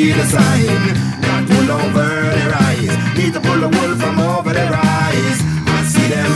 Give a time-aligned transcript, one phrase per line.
[0.00, 1.20] sign.
[1.70, 3.16] Over their eyes.
[3.16, 5.38] Need to pull wool from over their eyes.
[5.66, 6.32] I see them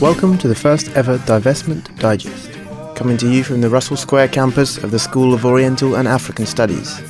[0.00, 2.52] Welcome to the first ever Divestment Digest,
[2.94, 6.46] coming to you from the Russell Square campus of the School of Oriental and African
[6.46, 7.00] Studies.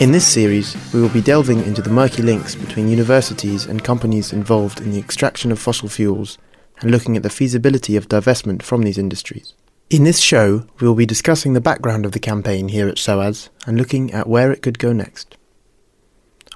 [0.00, 4.32] In this series, we will be delving into the murky links between universities and companies
[4.32, 6.36] involved in the extraction of fossil fuels
[6.80, 9.54] and looking at the feasibility of divestment from these industries.
[9.88, 13.50] In this show, we will be discussing the background of the campaign here at SOAS
[13.68, 15.36] and looking at where it could go next.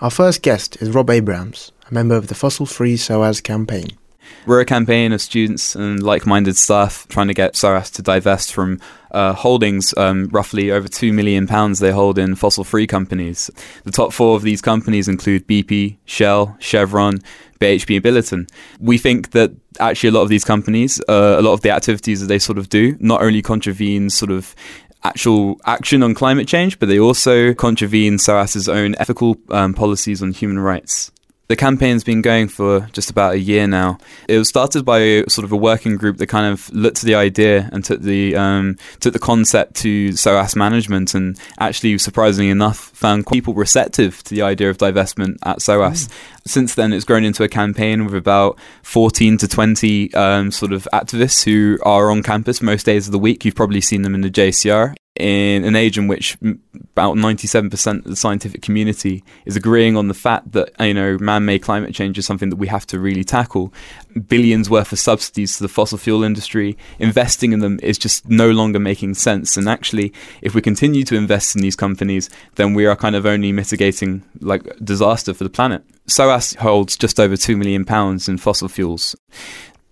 [0.00, 3.90] Our first guest is Rob Abrams, a member of the Fossil Free SOAS campaign.
[4.46, 8.52] We're a campaign of students and like minded staff trying to get SOAS to divest
[8.52, 8.80] from
[9.10, 13.50] uh, holdings, um, roughly over £2 million they hold in fossil free companies.
[13.84, 17.18] The top four of these companies include BP, Shell, Chevron,
[17.60, 18.50] BHP, and Billiton.
[18.78, 22.20] We think that actually a lot of these companies, uh, a lot of the activities
[22.20, 24.54] that they sort of do, not only contravene sort of
[25.02, 30.32] actual action on climate change, but they also contravene SOAS's own ethical um, policies on
[30.32, 31.10] human rights.
[31.50, 33.98] The campaign's been going for just about a year now.
[34.28, 37.04] It was started by a, sort of a working group that kind of looked at
[37.04, 42.50] the idea and took the um, took the concept to SOAS management, and actually, surprisingly
[42.50, 46.06] enough, found people receptive to the idea of divestment at SOAS.
[46.06, 46.12] Mm.
[46.46, 50.86] Since then, it's grown into a campaign with about 14 to 20 um, sort of
[50.92, 53.44] activists who are on campus most days of the week.
[53.44, 56.38] You've probably seen them in the JCR in an age in which
[56.92, 61.62] about 97% of the scientific community is agreeing on the fact that you know man-made
[61.62, 63.72] climate change is something that we have to really tackle.
[64.28, 68.50] Billions worth of subsidies to the fossil fuel industry investing in them is just no
[68.50, 69.56] longer making sense.
[69.56, 73.26] And actually if we continue to invest in these companies then we are kind of
[73.26, 75.82] only mitigating like disaster for the planet.
[76.06, 79.16] SOAS holds just over 2 million pounds in fossil fuels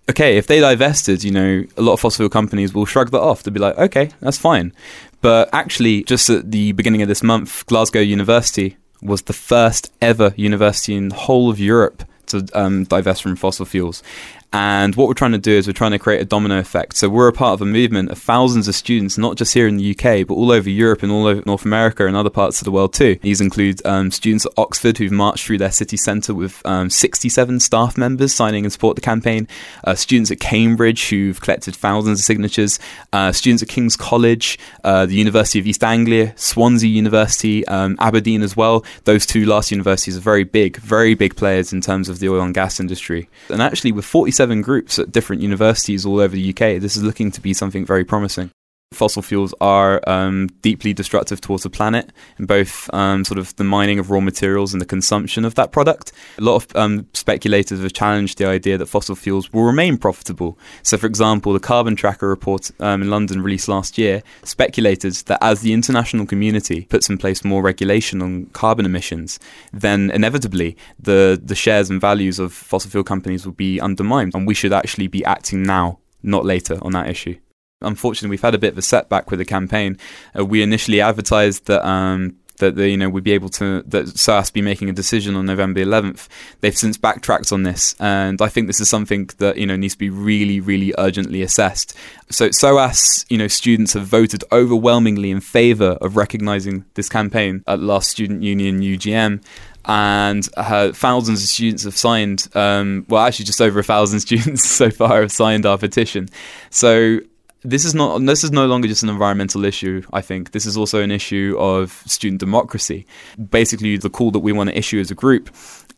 [0.09, 3.21] okay, if they divested, you know, a lot of fossil fuel companies will shrug that
[3.21, 3.43] off.
[3.43, 4.73] They'll be like, okay, that's fine.
[5.21, 10.33] But actually, just at the beginning of this month, Glasgow University was the first ever
[10.35, 14.03] university in the whole of Europe to um, divest from fossil fuels.
[14.51, 16.97] And what we're trying to do is we're trying to create a domino effect.
[16.97, 19.77] So we're a part of a movement of thousands of students, not just here in
[19.77, 22.65] the UK, but all over Europe and all over North America and other parts of
[22.65, 23.19] the world too.
[23.21, 27.59] These include um, students at Oxford who've marched through their city centre with um, 67
[27.59, 29.47] staff members signing and support the campaign,
[29.83, 32.79] uh, students at Cambridge who've collected thousands of signatures,
[33.13, 38.41] uh, students at King's College, uh, the University of East Anglia, Swansea University, um, Aberdeen
[38.41, 38.83] as well.
[39.03, 42.41] Those two last universities are very big, very big players in terms of the oil
[42.41, 43.29] and gas industry.
[43.49, 46.79] And actually, with 47 27 groups at different universities all over the UK.
[46.79, 48.51] This is looking to be something very promising.
[48.91, 53.63] Fossil fuels are um, deeply destructive towards the planet in both um, sort of the
[53.63, 56.11] mining of raw materials and the consumption of that product.
[56.39, 60.57] A lot of um, speculators have challenged the idea that fossil fuels will remain profitable.
[60.81, 65.37] So, for example, the Carbon Tracker report um, in London released last year speculated that
[65.41, 69.39] as the international community puts in place more regulation on carbon emissions,
[69.71, 74.33] then inevitably the, the shares and values of fossil fuel companies will be undermined.
[74.33, 77.37] And we should actually be acting now, not later, on that issue.
[77.81, 79.97] Unfortunately, we've had a bit of a setback with the campaign.
[80.37, 84.17] Uh, we initially advertised that um, that the, you know we'd be able to that
[84.17, 86.27] SOAS be making a decision on November 11th.
[86.59, 89.93] They've since backtracked on this, and I think this is something that you know needs
[89.93, 91.95] to be really, really urgently assessed.
[92.29, 97.79] So SOAS, you know, students have voted overwhelmingly in favour of recognising this campaign at
[97.79, 99.41] last Student Union UGM
[99.85, 102.47] and uh, thousands of students have signed.
[102.53, 106.29] Um, well, actually, just over a thousand students so far have signed our petition.
[106.69, 107.19] So
[107.63, 110.51] this is not this is no longer just an environmental issue i think.
[110.51, 113.05] This is also an issue of student democracy.
[113.51, 115.49] Basically the call that we want to issue as a group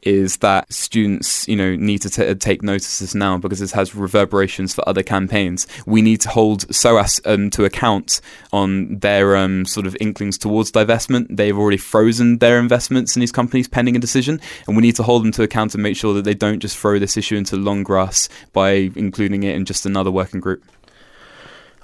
[0.01, 3.71] is that students you know need to t- take notice of this now because this
[3.71, 5.67] has reverberations for other campaigns.
[5.85, 8.21] We need to hold SOAS um, to account
[8.51, 11.27] on their um, sort of inklings towards divestment.
[11.29, 15.03] They've already frozen their investments in these companies pending a decision and we need to
[15.03, 17.55] hold them to account and make sure that they don't just throw this issue into
[17.55, 20.63] long grass by including it in just another working group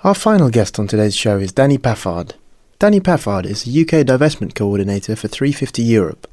[0.03, 2.35] our final guest on today's show is Danny Paffard.
[2.77, 6.27] Danny Paffard is the UK Divestment Coordinator for 350 Europe,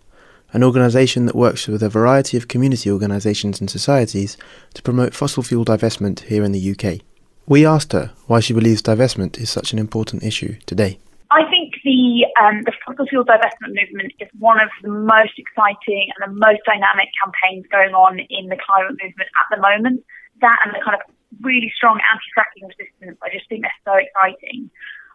[0.53, 4.37] an organisation that works with a variety of community organisations and societies
[4.75, 7.01] to promote fossil fuel divestment here in the UK.
[7.47, 10.99] We asked her why she believes divestment is such an important issue today.
[11.31, 16.11] I think the um, the fossil fuel divestment movement is one of the most exciting
[16.15, 20.05] and the most dynamic campaigns going on in the climate movement at the moment.
[20.43, 23.19] That and the kind of really strong anti-fracking resistance.
[23.23, 24.71] I just think they're so exciting.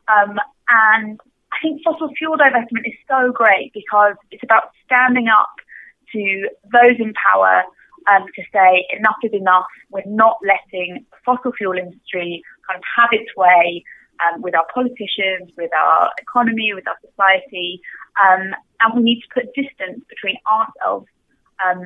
[0.08, 0.40] Um,
[0.70, 1.20] and
[1.52, 5.54] I think fossil fuel divestment is so great because it's about standing up
[6.14, 7.64] to those in power
[8.10, 9.70] um, to say enough is enough.
[9.92, 13.84] We're not letting the fossil fuel industry kind of have its way.
[14.20, 17.82] um, with our politicians, with our economy, with our society,
[18.22, 18.52] um,
[18.82, 21.08] and we need to put distance between ourselves
[21.66, 21.82] um,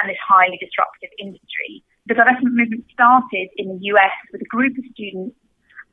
[0.00, 1.82] and this highly disruptive industry.
[2.08, 5.36] The divestment movement started in the US with a group of students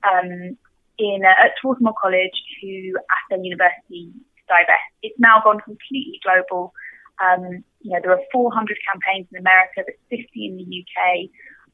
[0.08, 0.58] um,
[0.98, 4.88] in uh, at Swarthmore College who asked their university to divest.
[5.04, 6.74] It's now gone completely global.
[7.20, 11.30] Um, you know, there are 400 campaigns in America, there's 50 in the UK.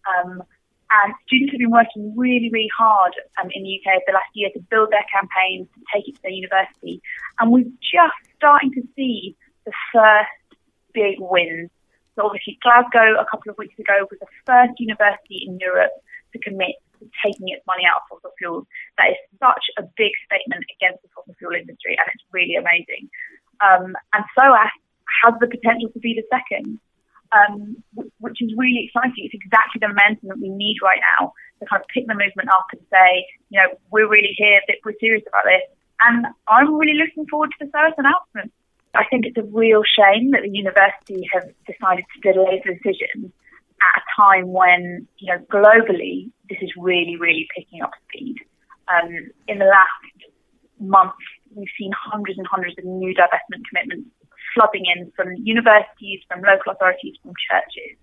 [0.09, 0.43] Um,
[0.91, 4.33] and students have been working really, really hard um, in the UK over the last
[4.33, 7.01] year to build their campaigns, to take it to their university.
[7.39, 10.59] And we're just starting to see the first
[10.93, 11.69] big wins.
[12.21, 15.91] Obviously Glasgow a couple of weeks ago was the first university in Europe
[16.33, 18.65] to commit to taking its money out of fossil fuels.
[18.97, 23.09] That is such a big statement against the fossil fuel industry and it's really amazing.
[23.59, 24.73] Um, and SOAS
[25.25, 26.79] has the potential to be the second
[27.31, 27.77] um,
[28.19, 29.23] which is really exciting.
[29.25, 32.49] It's exactly the momentum that we need right now to kind of pick the movement
[32.51, 35.63] up and say, you know, we're really here, we're serious about this.
[36.03, 38.51] And I'm really looking forward to the SOAS announcement.
[38.93, 43.31] I think it's a real shame that the university have decided to delay the decision
[43.81, 48.35] at a time when, you know, globally, this is really, really picking up speed.
[48.87, 50.15] Um, in the last
[50.79, 51.15] month,
[51.55, 54.09] we've seen hundreds and hundreds of new divestment commitments
[54.53, 57.95] flooding in from universities, from local authorities, from churches.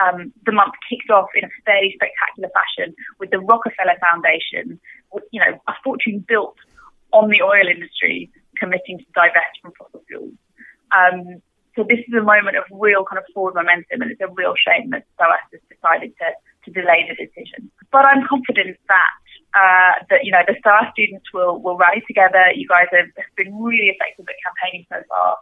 [0.00, 4.80] Um, the month kicked off in a fairly spectacular fashion with the Rockefeller Foundation,
[5.30, 6.56] you know, a fortune built
[7.12, 8.32] on the oil industry
[8.62, 10.38] committing to divest from fossil fuels.
[10.94, 11.42] Um,
[11.74, 14.54] so this is a moment of real kind of forward momentum, and it's a real
[14.54, 16.28] shame that SOAS has decided to,
[16.64, 17.72] to delay the decision.
[17.90, 19.12] But I'm confident that
[19.56, 22.52] uh, that you know the SOAS students will will rally together.
[22.54, 25.40] You guys have, been really effective at campaigning so far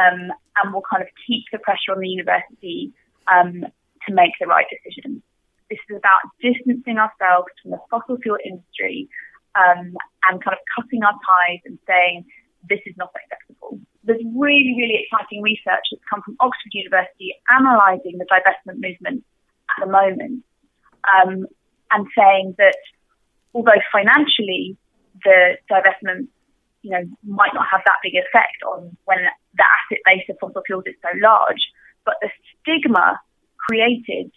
[0.00, 2.92] um, and will kind of keep the pressure on the university
[3.28, 3.64] um,
[4.08, 5.20] to make the right decisions.
[5.68, 9.08] This is about distancing ourselves from the fossil fuel industry
[9.56, 9.92] um,
[10.30, 12.24] and kind of cutting our ties and saying
[12.68, 13.80] this is not acceptable.
[14.04, 19.24] There's really, really exciting research that's come from Oxford University analysing the divestment movement
[19.76, 20.44] at the moment
[21.14, 21.46] um,
[21.90, 22.76] and saying that
[23.54, 24.76] although financially
[25.24, 26.28] the divestment
[26.82, 29.18] you know, might not have that big effect on when
[29.54, 31.58] the asset base of fossil fuels is so large,
[32.04, 32.30] but the
[32.62, 33.18] stigma
[33.58, 34.30] created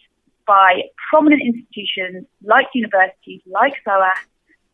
[0.47, 0.81] by
[1.11, 4.25] prominent institutions like universities, like SOAS,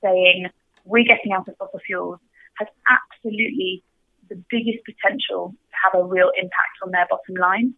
[0.01, 0.47] saying
[0.85, 2.19] we're getting out of fossil fuels
[2.59, 3.83] has absolutely
[4.29, 7.73] the biggest potential to have a real impact on their bottom line.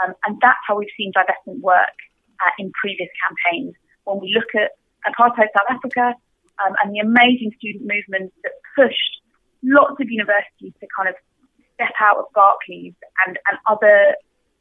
[0.00, 1.96] Um, and that's how we've seen divestment work
[2.40, 3.74] uh, in previous campaigns.
[4.04, 4.72] When we look at
[5.04, 6.14] apartheid South Africa
[6.64, 9.20] um, and the amazing student movements that pushed
[9.62, 11.14] lots of universities to kind of
[11.74, 12.94] step out of Barclays
[13.26, 14.16] and, and other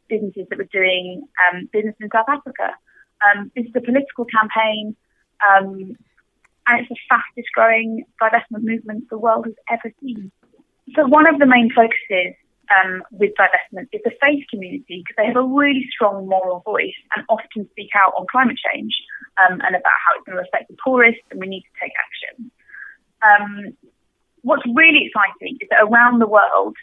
[0.09, 2.75] businesses that were doing um, business in South Africa.
[3.23, 4.95] Um, this is a political campaign,
[5.43, 5.95] um,
[6.67, 10.31] and it's the fastest growing divestment movement the world has ever seen.
[10.95, 12.35] So, one of the main focuses
[12.69, 16.97] um, with divestment is the faith community because they have a really strong moral voice
[17.15, 18.93] and often speak out on climate change
[19.41, 21.93] um, and about how it's going to affect the poorest and we need to take
[21.97, 22.51] action.
[23.21, 23.77] Um,
[24.41, 26.75] what's really exciting is that around the world,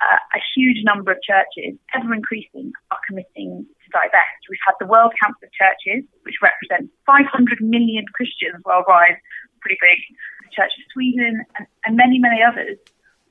[0.00, 4.42] uh, a huge number of churches, ever increasing, are committing divest.
[4.48, 9.18] We've had the World Council of Churches, which represents 500 million Christians worldwide,
[9.60, 9.98] pretty big,
[10.46, 12.78] the Church of Sweden, and, and many, many others,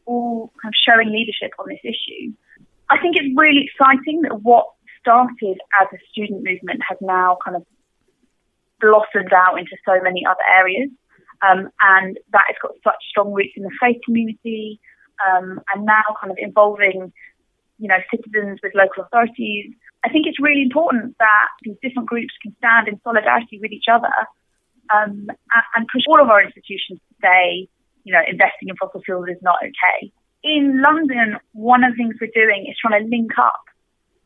[0.05, 2.33] all kind of showing leadership on this issue.
[2.89, 4.67] I think it's really exciting that what
[4.99, 7.65] started as a student movement has now kind of
[8.81, 10.89] blossomed out into so many other areas.
[11.41, 14.79] Um, and that has got such strong roots in the faith community,
[15.23, 17.13] um, and now kind of involving,
[17.77, 19.73] you know, citizens with local authorities.
[20.03, 23.85] I think it's really important that these different groups can stand in solidarity with each
[23.91, 24.13] other
[24.93, 25.27] um,
[25.75, 27.67] and push all of our institutions to say,
[28.03, 30.11] you know, investing in fossil fuels is not okay.
[30.43, 33.61] In London, one of the things we're doing is trying to link up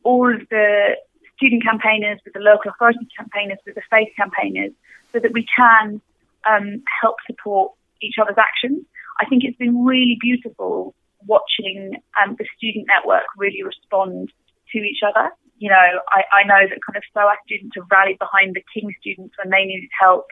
[0.04, 0.96] all of the
[1.36, 4.70] student campaigners with the local authority campaigners with the faith campaigners
[5.12, 6.00] so that we can
[6.48, 8.84] um, help support each other's actions.
[9.20, 10.94] I think it's been really beautiful
[11.26, 14.30] watching um, the student network really respond
[14.72, 15.30] to each other.
[15.64, 18.92] You know, I, I know that kind of SOAS students have rallied behind the King
[19.00, 20.28] students when they needed help.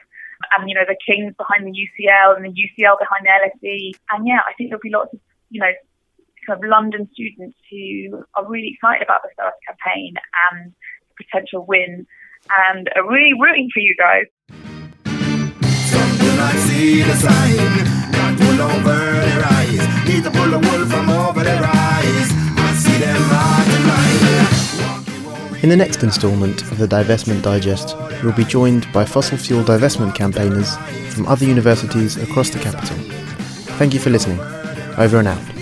[0.53, 3.97] And, you know, the Kings behind the UCL and the UCL behind the LSE.
[4.13, 5.73] And yeah, I think there'll be lots of, you know,
[6.45, 10.13] kind of London students who are really excited about the SOAS campaign
[10.53, 12.05] and the potential win
[12.69, 14.29] and are really rooting for you guys.
[16.45, 18.03] I see the sign.
[18.53, 20.07] Over their eyes.
[20.07, 21.43] Need to pull the wool from over
[25.63, 30.13] In the next instalment of the Divestment Digest, we'll be joined by fossil fuel divestment
[30.13, 30.75] campaigners
[31.13, 32.97] from other universities across the capital.
[33.77, 34.41] Thank you for listening.
[34.97, 35.52] Over and out.